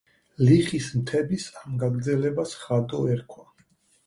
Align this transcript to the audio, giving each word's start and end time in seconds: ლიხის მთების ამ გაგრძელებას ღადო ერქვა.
ლიხის 0.45 0.87
მთების 1.01 1.45
ამ 1.59 1.75
გაგრძელებას 1.83 2.57
ღადო 2.63 3.03
ერქვა. 3.15 3.47